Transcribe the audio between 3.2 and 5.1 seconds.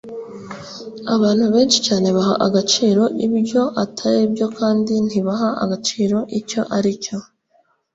ibyo atari byo kandi